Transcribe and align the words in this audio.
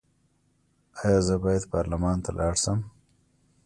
ایا 1.03 1.19
زه 1.27 1.35
باید 1.43 1.63
پارلمان 1.73 2.17
ته 2.25 2.31
لاړ 2.37 2.53
شم؟ 2.63 2.79